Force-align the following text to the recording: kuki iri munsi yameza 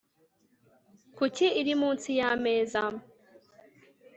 kuki 1.17 1.45
iri 1.61 1.73
munsi 1.81 2.09
yameza 2.19 2.81